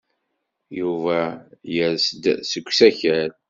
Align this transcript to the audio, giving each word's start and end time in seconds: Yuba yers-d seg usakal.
Yuba 0.79 1.19
yers-d 1.75 2.23
seg 2.49 2.65
usakal. 2.69 3.31